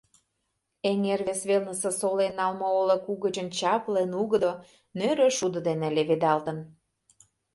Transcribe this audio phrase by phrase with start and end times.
[0.89, 4.51] Эҥер вес велнысе солен налме олык угычын чапле нугыдо,
[4.97, 6.57] нӧрӧ шудо дене леведалтын.